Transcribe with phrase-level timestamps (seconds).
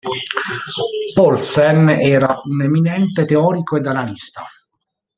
[1.15, 4.43] Paulsen era un eminente teorico ed analista.